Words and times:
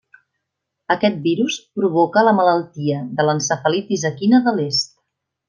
Aquest 0.93 1.19
virus 1.25 1.57
provoca 1.81 2.23
la 2.29 2.33
malaltia 2.39 3.03
de 3.21 3.27
l'encefalitis 3.29 4.09
equina 4.13 4.41
de 4.49 4.57
l'est. 4.59 4.99